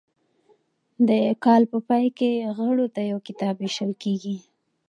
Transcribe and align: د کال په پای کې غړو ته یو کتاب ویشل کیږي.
د 1.07 1.09
کال 1.43 1.63
په 1.71 1.77
پای 1.87 2.05
کې 2.17 2.31
غړو 2.57 2.85
ته 2.95 3.01
یو 3.11 3.19
کتاب 3.27 3.55
ویشل 3.59 3.91
کیږي. 4.03 4.37